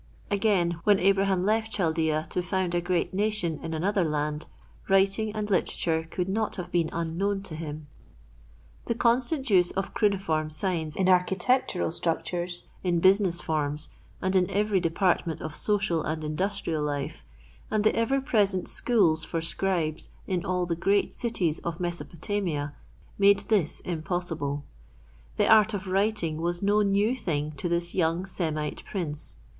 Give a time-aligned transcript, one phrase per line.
[0.31, 4.47] Again, when Abraham left Chaldea to found a great nation in another land,
[4.89, 7.85] writing and literature could not have been unknown to him.
[8.85, 13.89] The constant use of cuneiform signs in architectural structures, in business forms
[14.23, 17.23] and in every department of social and industrial life
[17.69, 22.73] and the ever present schools for scribes in all the great cities of Mesopotamia
[23.19, 24.63] made this impossible.
[25.37, 29.37] The art of writing was no new thing to this young Semite prince.